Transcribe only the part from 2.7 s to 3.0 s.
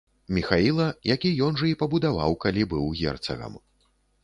быў